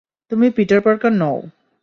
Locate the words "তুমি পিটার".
0.31-0.79